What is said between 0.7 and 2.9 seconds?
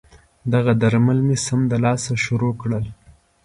درمل مې سمدلاسه شروع کړل.